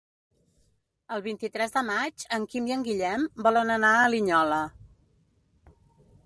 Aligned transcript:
El 1.17 1.23
vint-i-tres 1.25 1.75
de 1.75 1.83
maig 1.89 2.25
en 2.37 2.47
Quim 2.53 2.71
i 2.71 2.75
en 2.77 2.87
Guillem 2.87 3.27
volen 3.49 3.75
anar 3.75 3.93
a 3.99 4.09
Linyola. 4.15 4.59